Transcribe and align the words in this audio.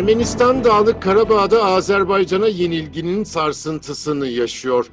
Ermenistan 0.00 0.64
Dağlık 0.64 1.02
Karabağ'da 1.02 1.64
Azerbaycan'a 1.64 2.48
yenilginin 2.48 3.24
sarsıntısını 3.24 4.26
yaşıyor. 4.26 4.86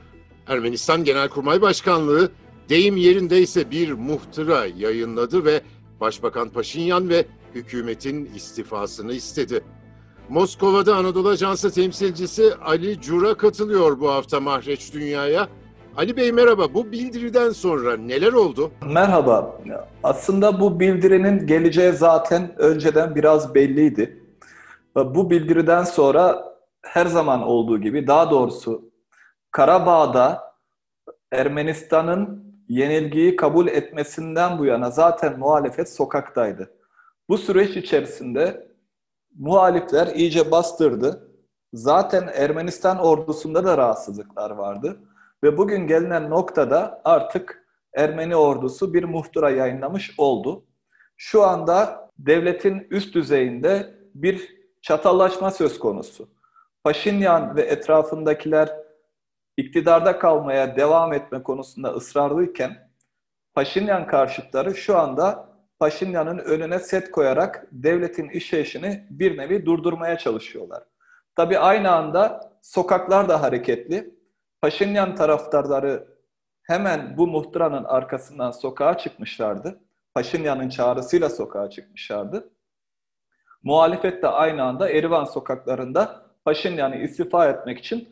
Ermenistan 0.47 1.03
Genelkurmay 1.03 1.61
Başkanlığı 1.61 2.31
deyim 2.69 2.97
yerindeyse 2.97 3.71
bir 3.71 3.91
muhtıra 3.91 4.65
yayınladı 4.77 5.45
ve 5.45 5.61
Başbakan 6.01 6.49
Paşinyan 6.49 7.09
ve 7.09 7.25
hükümetin 7.55 8.29
istifasını 8.35 9.13
istedi. 9.13 9.63
Moskova'da 10.29 10.95
Anadolu 10.95 11.29
Ajansı 11.29 11.71
temsilcisi 11.71 12.53
Ali 12.65 13.01
Cura 13.01 13.33
katılıyor 13.33 13.99
bu 13.99 14.09
hafta 14.09 14.39
Mahreç 14.39 14.93
Dünya'ya. 14.93 15.47
Ali 15.97 16.17
Bey 16.17 16.31
merhaba. 16.31 16.73
Bu 16.73 16.91
bildiriden 16.91 17.49
sonra 17.49 17.97
neler 17.97 18.33
oldu? 18.33 18.71
Merhaba. 18.93 19.61
Aslında 20.03 20.59
bu 20.59 20.79
bildirinin 20.79 21.47
geleceği 21.47 21.91
zaten 21.91 22.53
önceden 22.57 23.15
biraz 23.15 23.55
belliydi. 23.55 24.26
Bu 24.97 25.29
bildiriden 25.29 25.83
sonra 25.83 26.53
her 26.81 27.05
zaman 27.05 27.43
olduğu 27.43 27.81
gibi 27.81 28.07
daha 28.07 28.31
doğrusu 28.31 28.91
Karabağ'da 29.51 30.53
Ermenistan'ın 31.31 32.53
yenilgiyi 32.69 33.35
kabul 33.35 33.67
etmesinden 33.67 34.59
bu 34.59 34.65
yana 34.65 34.91
zaten 34.91 35.39
muhalefet 35.39 35.93
sokaktaydı. 35.93 36.73
Bu 37.29 37.37
süreç 37.37 37.77
içerisinde 37.77 38.67
muhalifler 39.39 40.07
iyice 40.07 40.51
bastırdı. 40.51 41.31
Zaten 41.73 42.29
Ermenistan 42.33 42.99
ordusunda 42.99 43.65
da 43.65 43.77
rahatsızlıklar 43.77 44.51
vardı. 44.51 44.99
Ve 45.43 45.57
bugün 45.57 45.87
gelinen 45.87 46.29
noktada 46.29 47.01
artık 47.05 47.67
Ermeni 47.93 48.35
ordusu 48.35 48.93
bir 48.93 49.03
muhtıra 49.03 49.49
yayınlamış 49.49 50.15
oldu. 50.17 50.65
Şu 51.17 51.43
anda 51.43 52.09
devletin 52.19 52.87
üst 52.89 53.15
düzeyinde 53.15 53.93
bir 54.15 54.56
çatallaşma 54.87 55.51
söz 55.51 55.79
konusu. 55.79 56.29
Paşinyan 56.83 57.55
ve 57.55 57.61
etrafındakiler 57.61 58.69
iktidarda 59.57 60.19
kalmaya 60.19 60.75
devam 60.75 61.13
etme 61.13 61.43
konusunda 61.43 61.89
ısrarlıyken 61.89 62.91
Paşinyan 63.53 64.07
karşıtları 64.07 64.75
şu 64.75 64.97
anda 64.97 65.49
Paşinyan'ın 65.79 66.37
önüne 66.37 66.79
set 66.79 67.11
koyarak 67.11 67.67
devletin 67.71 68.29
işleyişini 68.29 69.07
bir 69.09 69.37
nevi 69.37 69.65
durdurmaya 69.65 70.17
çalışıyorlar. 70.17 70.83
Tabi 71.35 71.59
aynı 71.59 71.91
anda 71.91 72.51
sokaklar 72.61 73.29
da 73.29 73.41
hareketli. 73.41 74.15
Paşinyan 74.61 75.15
taraftarları 75.15 76.07
hemen 76.63 77.17
bu 77.17 77.27
muhtıranın 77.27 77.83
arkasından 77.83 78.51
sokağa 78.51 78.97
çıkmışlardı. 78.97 79.79
Paşinyan'ın 80.13 80.69
çağrısıyla 80.69 81.29
sokağa 81.29 81.69
çıkmışlardı. 81.69 82.56
Muhalefet 83.67 84.23
de 84.23 84.27
aynı 84.27 84.63
anda 84.63 84.89
Erivan 84.89 85.23
sokaklarında 85.23 86.25
Paşinyan'ı 86.45 86.95
istifa 86.95 87.47
etmek 87.47 87.79
için 87.79 88.09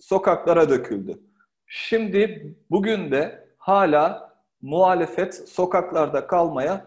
sokaklara 0.00 0.68
döküldü. 0.68 1.18
Şimdi 1.66 2.54
bugün 2.70 3.10
de 3.10 3.48
hala 3.58 4.32
muhalefet 4.62 5.48
sokaklarda 5.48 6.26
kalmaya 6.26 6.86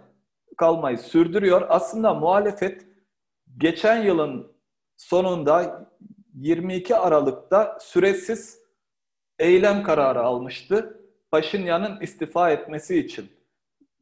kalmayı 0.58 0.97
sürdürüyor. 0.97 1.66
Aslında 1.70 2.14
muhalefet 2.14 2.86
geçen 3.58 4.03
yılın 4.03 4.52
sonunda 4.97 5.88
22 6.34 6.95
Aralık'ta 6.95 7.78
süresiz 7.81 8.59
eylem 9.40 9.84
kararı 9.84 10.22
almıştı. 10.22 11.00
Paşinyan'ın 11.31 12.02
istifa 12.02 12.52
etmesi 12.52 13.00
için. 13.00 13.30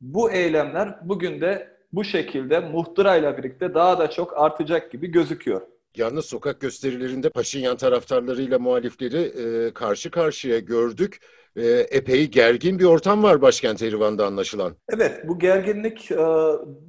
Bu 0.02 0.32
eylemler 0.32 1.10
bugün 1.10 1.42
de 1.42 1.77
bu 1.94 2.04
şekilde 2.04 2.60
muhtırayla 2.60 3.38
birlikte 3.38 3.74
daha 3.74 4.00
da 4.00 4.10
çok 4.10 4.38
artacak 4.38 4.92
gibi 4.92 5.08
gözüküyor. 5.08 5.62
Yalnız 5.98 6.26
sokak 6.26 6.62
gösterilerinde 6.62 7.30
Paşinyan 7.30 7.78
taraftarlarıyla 7.78 8.60
muhalifleri 8.60 9.18
e, 9.18 9.74
karşı 9.74 10.12
karşıya 10.12 10.60
gördük. 10.60 11.20
E, 11.56 11.66
epey 11.70 12.28
gergin 12.28 12.80
bir 12.80 12.86
ortam 12.86 13.24
var 13.24 13.42
başkent 13.42 13.82
Erivan'da 13.82 14.26
anlaşılan. 14.26 14.74
Evet, 14.90 15.28
bu 15.28 15.40
gerginlik 15.40 16.12
e, 16.12 16.18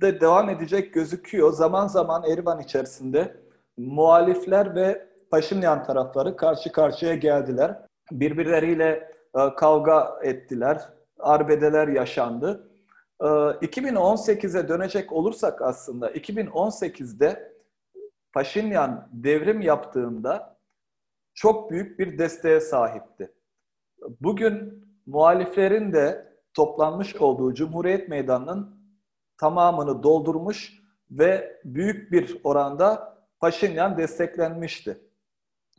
de 0.01 0.21
devam 0.21 0.51
edecek 0.51 0.95
gözüküyor. 0.95 1.53
Zaman 1.53 1.87
zaman 1.87 2.25
Erivan 2.31 2.61
içerisinde 2.61 3.37
muhalifler 3.77 4.75
ve 4.75 5.09
Paşinyan 5.31 5.85
tarafları 5.85 6.37
karşı 6.37 6.73
karşıya 6.73 7.15
geldiler. 7.15 7.77
Birbirleriyle 8.13 9.11
e, 9.39 9.55
kavga 9.57 10.21
ettiler, 10.23 10.81
arbedeler 11.19 11.89
yaşandı. 11.89 12.68
E, 13.21 13.25
2018'e 13.25 14.69
dönecek 14.69 15.13
olursak 15.13 15.63
aslında 15.63 16.11
2018'de 16.11 17.59
Paşinyan 18.33 19.09
devrim 19.13 19.61
yaptığında 19.61 20.59
çok 21.35 21.71
büyük 21.71 21.99
bir 21.99 22.19
desteğe 22.19 22.61
sahipti. 22.61 23.35
Bugün 24.21 24.85
muhaliflerin 25.07 25.93
de 25.93 26.35
toplanmış 26.55 27.17
olduğu 27.17 27.55
Cumhuriyet 27.55 28.09
Meydanı'nın 28.09 28.79
tamamını 29.39 30.03
doldurmuş 30.03 30.83
ve 31.11 31.61
büyük 31.65 32.13
bir 32.13 32.41
oranda 32.45 33.19
Paşinyan 33.41 33.97
desteklenmişti 33.97 35.01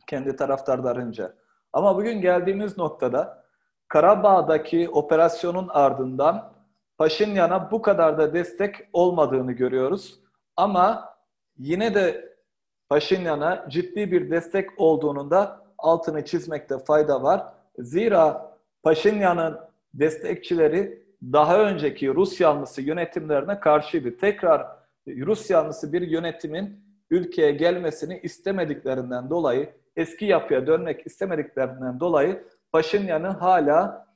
kendi 0.06 0.36
taraftarlarınca. 0.36 1.34
Ama 1.72 1.96
bugün 1.96 2.20
geldiğimiz 2.20 2.78
noktada 2.78 3.44
Karabağ'daki 3.88 4.88
operasyonun 4.88 5.68
ardından 5.68 6.52
Paşinyan'a 7.00 7.70
bu 7.70 7.82
kadar 7.82 8.18
da 8.18 8.34
destek 8.34 8.74
olmadığını 8.92 9.52
görüyoruz. 9.52 10.20
Ama 10.56 11.14
yine 11.58 11.94
de 11.94 12.34
Paşinyan'a 12.88 13.66
ciddi 13.68 14.12
bir 14.12 14.30
destek 14.30 14.80
olduğunun 14.80 15.30
da 15.30 15.66
altını 15.78 16.24
çizmekte 16.24 16.78
fayda 16.78 17.22
var. 17.22 17.42
Zira 17.78 18.54
Paşinyan'ın 18.82 19.58
destekçileri 19.94 21.02
daha 21.22 21.62
önceki 21.62 22.08
Rus 22.08 22.40
yanlısı 22.40 22.82
yönetimlerine 22.82 23.60
karşıydı. 23.60 24.16
Tekrar 24.16 24.66
Rus 25.08 25.50
yanlısı 25.50 25.92
bir 25.92 26.02
yönetimin 26.02 26.84
ülkeye 27.10 27.52
gelmesini 27.52 28.20
istemediklerinden 28.22 29.30
dolayı, 29.30 29.72
eski 29.96 30.24
yapıya 30.24 30.66
dönmek 30.66 31.06
istemediklerinden 31.06 32.00
dolayı 32.00 32.44
Paşinyan'ı 32.72 33.28
hala 33.28 34.09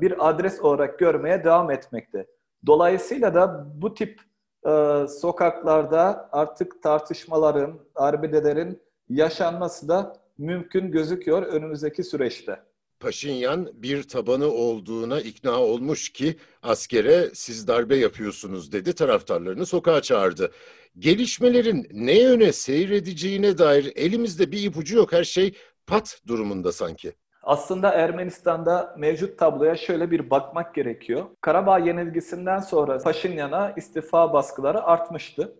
bir 0.00 0.28
adres 0.28 0.60
olarak 0.60 0.98
görmeye 0.98 1.44
devam 1.44 1.70
etmekte. 1.70 2.26
Dolayısıyla 2.66 3.34
da 3.34 3.66
bu 3.74 3.94
tip 3.94 4.20
e, 4.66 5.06
sokaklarda 5.20 6.28
artık 6.32 6.82
tartışmaların, 6.82 7.80
arbedelerin 7.94 8.82
yaşanması 9.08 9.88
da 9.88 10.16
mümkün 10.38 10.90
gözüküyor 10.90 11.42
önümüzdeki 11.42 12.04
süreçte. 12.04 12.60
Paşinyan 13.00 13.70
bir 13.74 14.02
tabanı 14.02 14.46
olduğuna 14.46 15.20
ikna 15.20 15.60
olmuş 15.62 16.12
ki 16.12 16.36
askere 16.62 17.30
siz 17.34 17.68
darbe 17.68 17.96
yapıyorsunuz 17.96 18.72
dedi 18.72 18.92
taraftarlarını 18.92 19.66
sokağa 19.66 20.02
çağırdı. 20.02 20.52
Gelişmelerin 20.98 21.88
ne 21.92 22.20
yöne 22.20 22.52
seyredeceğine 22.52 23.58
dair 23.58 23.92
elimizde 23.96 24.52
bir 24.52 24.62
ipucu 24.62 24.96
yok 24.96 25.12
her 25.12 25.24
şey 25.24 25.54
pat 25.86 26.20
durumunda 26.26 26.72
sanki. 26.72 27.12
Aslında 27.46 27.92
Ermenistan'da 27.92 28.94
mevcut 28.98 29.38
tabloya 29.38 29.76
şöyle 29.76 30.10
bir 30.10 30.30
bakmak 30.30 30.74
gerekiyor. 30.74 31.24
Karabağ 31.40 31.78
yenilgisinden 31.78 32.58
sonra 32.58 32.98
Paşinyan'a 32.98 33.72
istifa 33.76 34.32
baskıları 34.32 34.82
artmıştı. 34.82 35.56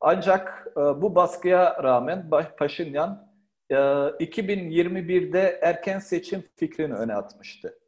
Ancak 0.00 0.66
e, 0.76 0.80
bu 0.80 1.14
baskıya 1.14 1.82
rağmen 1.82 2.30
Paşinyan 2.58 3.28
e, 3.70 3.74
2021'de 3.74 5.58
erken 5.62 5.98
seçim 5.98 6.44
fikrini 6.56 6.94
öne 6.94 7.14
atmıştı. 7.14 7.78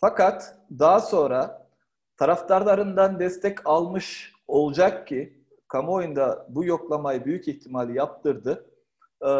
Fakat 0.00 0.56
daha 0.78 1.00
sonra 1.00 1.68
taraftarlarından 2.16 3.18
destek 3.18 3.66
almış 3.66 4.32
olacak 4.48 5.06
ki 5.06 5.44
kamuoyunda 5.68 6.46
bu 6.48 6.64
yoklamayı 6.64 7.24
büyük 7.24 7.48
ihtimal 7.48 7.94
yaptırdı. 7.94 8.70
E, 9.26 9.30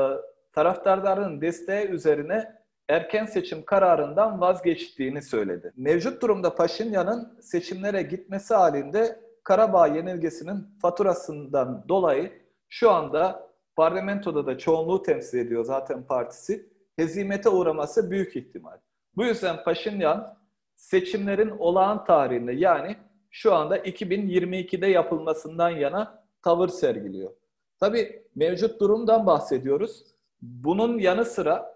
taraftarların 0.52 1.40
desteği 1.40 1.87
üzerine 1.87 2.63
erken 2.88 3.25
seçim 3.25 3.64
kararından 3.64 4.40
vazgeçtiğini 4.40 5.22
söyledi. 5.22 5.72
Mevcut 5.76 6.22
durumda 6.22 6.54
Paşinyan'ın 6.54 7.38
seçimlere 7.40 8.02
gitmesi 8.02 8.54
halinde 8.54 9.25
Karabağ 9.44 9.86
yenilgesinin 9.86 10.66
faturasından 10.82 11.84
dolayı 11.88 12.32
şu 12.69 12.90
anda 12.90 13.50
parlamentoda 13.76 14.46
da 14.46 14.58
çoğunluğu 14.58 15.02
temsil 15.02 15.38
ediyor 15.38 15.64
zaten 15.64 16.02
partisi. 16.02 16.75
Hezimete 16.96 17.48
uğraması 17.48 18.10
büyük 18.10 18.36
ihtimal. 18.36 18.78
Bu 19.16 19.25
yüzden 19.25 19.64
Paşinyan 19.64 20.37
seçimlerin 20.75 21.50
olağan 21.50 22.04
tarihinde 22.04 22.52
yani 22.52 22.96
şu 23.30 23.54
anda 23.54 23.78
2022'de 23.78 24.87
yapılmasından 24.87 25.70
yana 25.70 26.25
tavır 26.42 26.69
sergiliyor. 26.69 27.30
Tabi 27.80 28.26
mevcut 28.34 28.80
durumdan 28.80 29.26
bahsediyoruz. 29.26 30.04
Bunun 30.42 30.98
yanı 30.98 31.25
sıra 31.25 31.74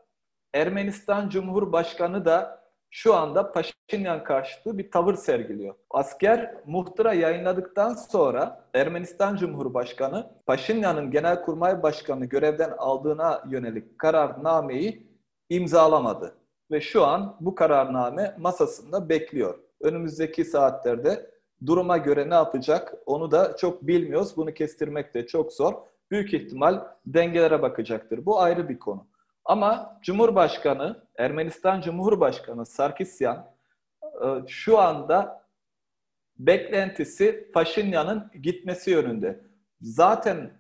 Ermenistan 0.54 1.28
Cumhurbaşkanı 1.28 2.24
da 2.24 2.64
şu 2.90 3.14
anda 3.14 3.52
Paşinyan 3.52 4.24
karşıtı 4.24 4.78
bir 4.78 4.90
tavır 4.90 5.14
sergiliyor. 5.14 5.74
Asker 5.90 6.54
muhtıra 6.66 7.12
yayınladıktan 7.12 7.94
sonra 7.94 8.64
Ermenistan 8.74 9.36
Cumhurbaşkanı 9.36 10.30
Paşinyan'ın 10.46 11.10
Genelkurmay 11.10 11.82
Başkanı 11.82 12.24
görevden 12.24 12.70
aldığına 12.78 13.42
yönelik 13.50 13.98
kararnameyi 13.98 15.06
imzalamadı. 15.48 16.34
Ve 16.70 16.80
şu 16.80 17.04
an 17.04 17.36
bu 17.40 17.54
kararname 17.54 18.34
masasında 18.38 19.08
bekliyor. 19.08 19.58
Önümüzdeki 19.80 20.44
saatlerde 20.44 21.30
duruma 21.66 21.96
göre 21.96 22.30
ne 22.30 22.34
yapacak 22.34 22.94
onu 23.06 23.30
da 23.30 23.56
çok 23.56 23.86
bilmiyoruz. 23.86 24.36
Bunu 24.36 24.54
kestirmek 24.54 25.14
de 25.14 25.26
çok 25.26 25.52
zor. 25.52 25.74
Büyük 26.10 26.34
ihtimal 26.34 26.84
dengelere 27.06 27.62
bakacaktır. 27.62 28.26
Bu 28.26 28.40
ayrı 28.40 28.68
bir 28.68 28.78
konu. 28.78 29.06
Ama 29.48 29.98
Cumhurbaşkanı, 30.02 31.02
Ermenistan 31.18 31.80
Cumhurbaşkanı 31.80 32.66
Sarkisyan 32.66 33.50
e, 34.02 34.26
şu 34.46 34.78
anda 34.78 35.46
beklentisi 36.38 37.50
Paşinyan'ın 37.54 38.30
gitmesi 38.42 38.90
yönünde. 38.90 39.40
Zaten 39.80 40.50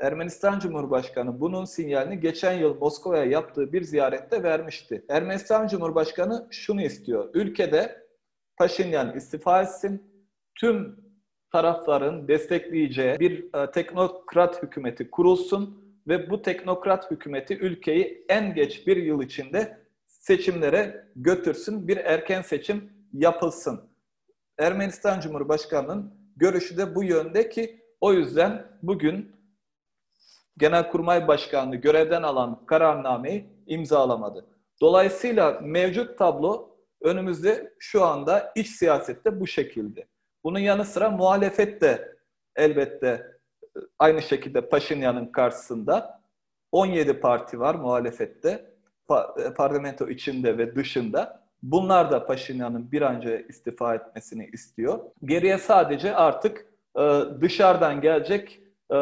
Ermenistan 0.00 0.58
Cumhurbaşkanı 0.58 1.40
bunun 1.40 1.64
sinyalini 1.64 2.20
geçen 2.20 2.52
yıl 2.52 2.78
Moskova'ya 2.78 3.24
yaptığı 3.24 3.72
bir 3.72 3.82
ziyarette 3.82 4.42
vermişti. 4.42 5.04
Ermenistan 5.08 5.66
Cumhurbaşkanı 5.66 6.48
şunu 6.50 6.82
istiyor. 6.82 7.30
Ülkede 7.34 8.08
Paşinyan 8.56 9.16
istifa 9.16 9.62
etsin. 9.62 10.24
Tüm 10.54 10.96
tarafların 11.52 12.28
destekleyeceği 12.28 13.20
bir 13.20 13.54
e, 13.54 13.70
teknokrat 13.70 14.62
hükümeti 14.62 15.10
kurulsun 15.10 15.87
ve 16.08 16.30
bu 16.30 16.42
teknokrat 16.42 17.10
hükümeti 17.10 17.58
ülkeyi 17.58 18.24
en 18.28 18.54
geç 18.54 18.86
bir 18.86 18.96
yıl 18.96 19.22
içinde 19.22 19.78
seçimlere 20.06 21.08
götürsün. 21.16 21.88
Bir 21.88 21.96
erken 21.96 22.42
seçim 22.42 22.92
yapılsın. 23.12 23.80
Ermenistan 24.58 25.20
Cumhurbaşkanı'nın 25.20 26.14
görüşü 26.36 26.76
de 26.76 26.94
bu 26.94 27.04
yönde 27.04 27.48
ki 27.48 27.82
o 28.00 28.12
yüzden 28.12 28.66
bugün 28.82 29.38
Genelkurmay 30.58 31.28
Başkanlığı 31.28 31.76
görevden 31.76 32.22
alan 32.22 32.66
kararnameyi 32.66 33.46
imzalamadı. 33.66 34.46
Dolayısıyla 34.80 35.60
mevcut 35.62 36.18
tablo 36.18 36.76
önümüzde 37.02 37.72
şu 37.78 38.04
anda 38.04 38.52
iç 38.56 38.68
siyasette 38.68 39.40
bu 39.40 39.46
şekilde. 39.46 40.06
Bunun 40.44 40.58
yanı 40.58 40.84
sıra 40.84 41.10
muhalefet 41.10 41.80
de 41.80 42.16
elbette 42.56 43.37
aynı 43.98 44.22
şekilde 44.22 44.68
Paşinyan'ın 44.68 45.26
karşısında 45.26 46.20
17 46.72 47.20
parti 47.20 47.60
var 47.60 47.74
muhalefette, 47.74 48.70
parlamento 49.56 50.08
içinde 50.08 50.58
ve 50.58 50.76
dışında. 50.76 51.48
Bunlar 51.62 52.10
da 52.10 52.26
Paşinyan'ın 52.26 52.92
bir 52.92 53.02
an 53.02 53.16
önce 53.16 53.46
istifa 53.48 53.94
etmesini 53.94 54.50
istiyor. 54.52 54.98
Geriye 55.24 55.58
sadece 55.58 56.14
artık 56.14 56.66
e, 56.98 57.22
dışarıdan 57.40 58.00
gelecek 58.00 58.60
e, 58.92 58.96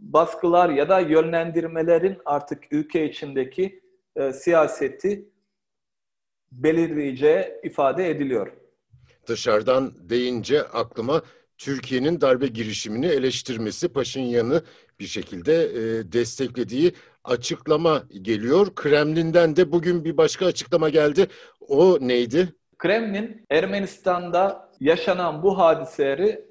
baskılar 0.00 0.70
ya 0.70 0.88
da 0.88 1.00
yönlendirmelerin 1.00 2.18
artık 2.24 2.64
ülke 2.70 3.08
içindeki 3.08 3.82
e, 4.16 4.32
siyaseti 4.32 5.28
belirleyeceği 6.52 7.44
ifade 7.62 8.10
ediliyor. 8.10 8.52
Dışarıdan 9.26 9.94
deyince 10.10 10.62
aklıma 10.62 11.22
Türkiye'nin 11.58 12.20
darbe 12.20 12.46
girişimini 12.46 13.06
eleştirmesi, 13.06 13.88
Paşinyan'ı 13.88 14.62
bir 15.00 15.06
şekilde 15.06 15.64
e, 15.64 16.12
desteklediği 16.12 16.92
açıklama 17.24 18.02
geliyor. 18.22 18.74
Kremlin'den 18.74 19.56
de 19.56 19.72
bugün 19.72 20.04
bir 20.04 20.16
başka 20.16 20.46
açıklama 20.46 20.88
geldi. 20.88 21.26
O 21.60 21.98
neydi? 22.00 22.48
Kremlin 22.78 23.44
Ermenistan'da 23.50 24.70
yaşanan 24.80 25.42
bu 25.42 25.58
hadiseleri 25.58 26.44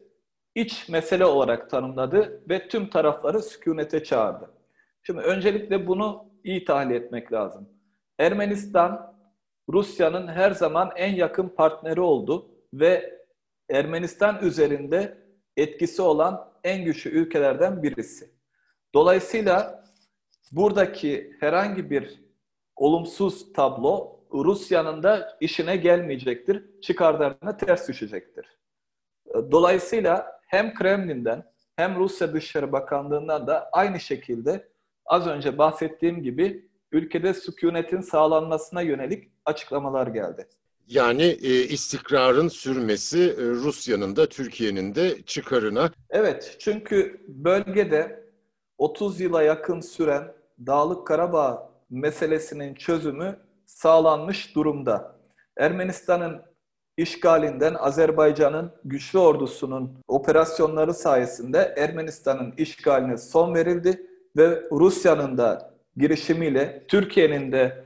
iç 0.55 0.89
mesele 0.89 1.25
olarak 1.25 1.69
tanımladı 1.69 2.43
ve 2.49 2.67
tüm 2.67 2.89
tarafları 2.89 3.41
sükunete 3.41 4.03
çağırdı. 4.03 4.51
Şimdi 5.03 5.21
öncelikle 5.21 5.87
bunu 5.87 6.25
iyi 6.43 6.65
tahlil 6.65 6.95
etmek 6.95 7.33
lazım. 7.33 7.69
Ermenistan 8.19 9.13
Rusya'nın 9.69 10.27
her 10.27 10.51
zaman 10.51 10.91
en 10.95 11.15
yakın 11.15 11.49
partneri 11.49 12.01
oldu 12.01 12.49
ve 12.73 13.22
Ermenistan 13.69 14.39
üzerinde 14.41 15.17
etkisi 15.57 16.01
olan 16.01 16.53
en 16.63 16.85
güçlü 16.85 17.09
ülkelerden 17.09 17.83
birisi. 17.83 18.29
Dolayısıyla 18.93 19.83
buradaki 20.51 21.35
herhangi 21.39 21.89
bir 21.89 22.23
olumsuz 22.75 23.53
tablo 23.53 24.19
Rusya'nın 24.33 25.03
da 25.03 25.37
işine 25.41 25.75
gelmeyecektir, 25.77 26.81
çıkarlarına 26.81 27.57
ters 27.57 27.87
düşecektir. 27.87 28.47
Dolayısıyla 29.51 30.41
hem 30.47 30.73
Kremlin'den 30.73 31.53
hem 31.75 31.95
Rusya 31.95 32.33
Dışişleri 32.33 32.71
Bakanlığı'ndan 32.71 33.47
da 33.47 33.69
aynı 33.71 33.99
şekilde 33.99 34.67
az 35.05 35.27
önce 35.27 35.57
bahsettiğim 35.57 36.23
gibi 36.23 36.69
ülkede 36.91 37.33
sükunetin 37.33 38.01
sağlanmasına 38.01 38.81
yönelik 38.81 39.31
açıklamalar 39.45 40.07
geldi. 40.07 40.47
Yani 40.93 41.23
e, 41.23 41.63
istikrarın 41.63 42.47
sürmesi 42.47 43.19
e, 43.19 43.41
Rusya'nın 43.41 44.15
da 44.15 44.29
Türkiye'nin 44.29 44.95
de 44.95 45.21
çıkarına. 45.21 45.91
Evet 46.09 46.55
çünkü 46.59 47.21
bölgede 47.27 48.29
30 48.77 49.19
yıla 49.19 49.43
yakın 49.43 49.81
süren 49.81 50.33
Dağlık 50.65 51.07
Karabağ 51.07 51.71
meselesinin 51.89 52.73
çözümü 52.73 53.39
sağlanmış 53.65 54.55
durumda. 54.55 55.15
Ermenistan'ın 55.57 56.41
işgalinden 56.97 57.73
Azerbaycan'ın 57.73 58.71
güçlü 58.85 59.19
ordusunun 59.19 59.91
operasyonları 60.07 60.93
sayesinde 60.93 61.73
Ermenistan'ın 61.77 62.53
işgaline 62.57 63.17
son 63.17 63.55
verildi 63.55 64.07
ve 64.37 64.63
Rusya'nın 64.71 65.37
da 65.37 65.73
girişimiyle 65.97 66.85
Türkiye'nin 66.87 67.51
de 67.51 67.83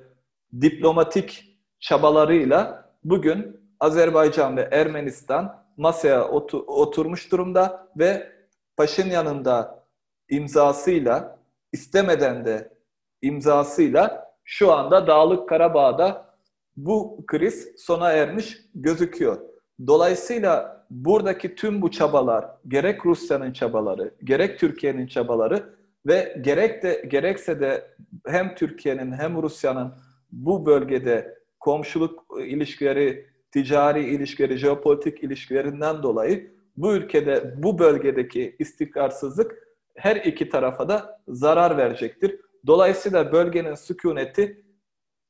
diplomatik 0.61 1.57
çabalarıyla 1.79 2.86
bugün 3.09 3.59
Azerbaycan 3.79 4.57
ve 4.57 4.69
Ermenistan 4.71 5.63
masaya 5.77 6.27
otur, 6.27 6.63
oturmuş 6.67 7.31
durumda 7.31 7.87
ve 7.97 8.31
Paşinyan'ın 8.77 9.45
da 9.45 9.83
imzasıyla 10.29 11.39
istemeden 11.71 12.45
de 12.45 12.73
imzasıyla 13.21 14.33
şu 14.43 14.73
anda 14.73 15.07
Dağlık 15.07 15.49
Karabağ'da 15.49 16.33
bu 16.77 17.23
kriz 17.27 17.67
sona 17.77 18.11
ermiş 18.11 18.57
gözüküyor. 18.75 19.39
Dolayısıyla 19.87 20.85
buradaki 20.89 21.55
tüm 21.55 21.81
bu 21.81 21.91
çabalar, 21.91 22.45
gerek 22.67 23.05
Rusya'nın 23.05 23.53
çabaları, 23.53 24.13
gerek 24.23 24.59
Türkiye'nin 24.59 25.07
çabaları 25.07 25.73
ve 26.05 26.41
gerek 26.41 26.83
de 26.83 27.05
gerekse 27.07 27.59
de 27.59 27.95
hem 28.25 28.55
Türkiye'nin 28.55 29.11
hem 29.11 29.41
Rusya'nın 29.41 29.93
bu 30.31 30.65
bölgede 30.65 31.36
komşuluk 31.59 32.25
ilişkileri, 32.39 33.25
ticari 33.51 34.03
ilişkileri, 34.03 34.57
jeopolitik 34.57 35.23
ilişkilerinden 35.23 36.03
dolayı 36.03 36.51
bu 36.77 36.93
ülkede, 36.93 37.53
bu 37.57 37.79
bölgedeki 37.79 38.55
istikrarsızlık 38.59 39.67
her 39.95 40.15
iki 40.15 40.49
tarafa 40.49 40.89
da 40.89 41.21
zarar 41.27 41.77
verecektir. 41.77 42.39
Dolayısıyla 42.67 43.31
bölgenin 43.31 43.75
sükuneti 43.75 44.65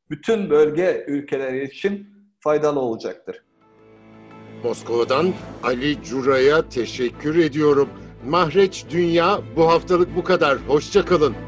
bütün 0.10 0.50
bölge 0.50 1.06
ülkeleri 1.08 1.64
için 1.64 2.08
faydalı 2.40 2.80
olacaktır. 2.80 3.44
Moskova'dan 4.64 5.34
Ali 5.64 6.04
Cura'ya 6.04 6.70
teşekkür 6.70 7.36
ediyorum. 7.36 7.90
Mahreç 8.26 8.86
Dünya 8.90 9.40
bu 9.56 9.68
haftalık 9.68 10.16
bu 10.16 10.24
kadar. 10.24 10.58
Hoşçakalın. 10.58 11.47